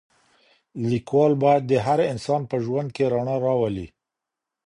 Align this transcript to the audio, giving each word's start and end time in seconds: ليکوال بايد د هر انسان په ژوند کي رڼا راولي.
ليکوال 0.89 1.33
بايد 1.41 1.63
د 1.67 1.73
هر 1.85 1.99
انسان 2.13 2.41
په 2.51 2.55
ژوند 2.65 2.87
کي 2.95 3.03
رڼا 3.13 3.35
راولي. 3.45 3.87